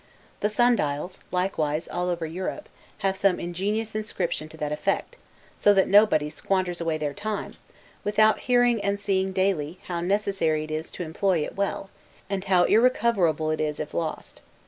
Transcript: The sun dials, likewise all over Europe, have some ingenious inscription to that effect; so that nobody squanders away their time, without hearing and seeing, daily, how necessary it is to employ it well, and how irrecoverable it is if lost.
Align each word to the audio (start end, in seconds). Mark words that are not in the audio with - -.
The 0.39 0.49
sun 0.49 0.75
dials, 0.75 1.19
likewise 1.29 1.87
all 1.87 2.09
over 2.09 2.25
Europe, 2.25 2.69
have 3.05 3.15
some 3.15 3.39
ingenious 3.39 3.93
inscription 3.93 4.49
to 4.49 4.57
that 4.57 4.71
effect; 4.71 5.15
so 5.55 5.75
that 5.75 5.87
nobody 5.87 6.27
squanders 6.31 6.81
away 6.81 6.97
their 6.97 7.13
time, 7.13 7.55
without 8.03 8.39
hearing 8.39 8.81
and 8.83 8.99
seeing, 8.99 9.31
daily, 9.31 9.77
how 9.83 10.01
necessary 10.01 10.63
it 10.63 10.71
is 10.71 10.89
to 10.89 11.03
employ 11.03 11.45
it 11.45 11.55
well, 11.55 11.91
and 12.31 12.45
how 12.45 12.63
irrecoverable 12.63 13.51
it 13.51 13.61
is 13.61 13.79
if 13.79 13.93
lost. 13.93 14.41